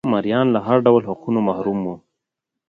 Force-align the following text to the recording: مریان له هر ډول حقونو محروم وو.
مریان 0.13 0.47
له 0.55 0.59
هر 0.67 0.77
ډول 0.85 1.01
حقونو 1.09 1.39
محروم 1.47 1.79
وو. 1.83 1.95